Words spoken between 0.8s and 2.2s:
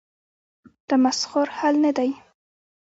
تمسخر حل نه دی.